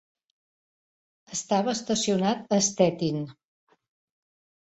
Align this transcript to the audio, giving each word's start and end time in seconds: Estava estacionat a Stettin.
Estava 1.35 1.75
estacionat 1.79 2.57
a 2.57 2.59
Stettin. 2.69 3.19